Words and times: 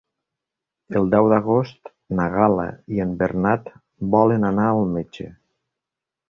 El 0.99 1.03
deu 1.15 1.27
d'agost 1.33 1.91
na 2.19 2.25
Gal·la 2.37 2.65
i 2.95 3.03
en 3.05 3.13
Bernat 3.21 3.69
volen 4.17 4.49
anar 4.53 4.67
al 4.71 4.83
metge. 4.97 5.29